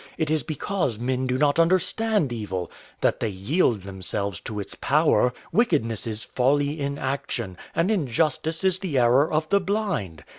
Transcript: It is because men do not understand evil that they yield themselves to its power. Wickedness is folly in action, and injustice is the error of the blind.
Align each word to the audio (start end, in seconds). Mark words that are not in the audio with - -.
It 0.17 0.31
is 0.31 0.41
because 0.41 0.97
men 0.97 1.27
do 1.27 1.37
not 1.37 1.59
understand 1.59 2.33
evil 2.33 2.71
that 3.01 3.19
they 3.19 3.29
yield 3.29 3.81
themselves 3.83 4.39
to 4.39 4.59
its 4.59 4.73
power. 4.73 5.31
Wickedness 5.51 6.07
is 6.07 6.23
folly 6.23 6.79
in 6.79 6.97
action, 6.97 7.55
and 7.75 7.91
injustice 7.91 8.63
is 8.63 8.79
the 8.79 8.97
error 8.97 9.31
of 9.31 9.47
the 9.49 9.59
blind. 9.59 10.23